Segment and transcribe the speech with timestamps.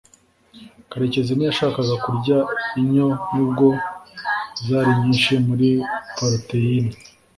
[0.89, 2.37] karekezi ntiyashakaga kurya
[2.81, 3.67] inyo nubwo
[4.65, 5.69] zari nyinshi muri
[6.15, 6.93] poroteyine